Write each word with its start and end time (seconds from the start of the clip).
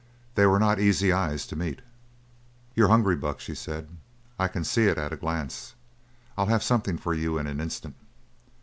They 0.33 0.47
were 0.47 0.57
not 0.57 0.79
easy 0.79 1.13
eyes 1.13 1.45
to 1.45 1.55
meet. 1.55 1.79
"You're 2.73 2.87
hungry, 2.87 3.15
Buck," 3.15 3.39
she 3.39 3.53
said. 3.53 3.87
"I 4.39 4.47
can 4.47 4.63
see 4.63 4.85
it 4.87 4.97
at 4.97 5.13
a 5.13 5.15
glance. 5.15 5.75
I'll 6.35 6.47
have 6.47 6.63
something 6.63 6.97
for 6.97 7.13
you 7.13 7.37
in 7.37 7.45
an 7.45 7.61
instant." 7.61 7.93